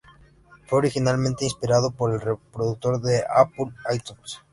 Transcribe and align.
Fue 0.65 0.79
originalmente 0.79 1.45
inspirado 1.45 1.91
por 1.91 2.11
el 2.11 2.19
reproductor 2.21 2.99
de 3.01 3.23
Apple, 3.31 3.67
iTunes. 3.95 4.39